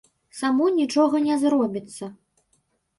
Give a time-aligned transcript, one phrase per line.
[0.37, 2.05] Само нічога не зробіцца.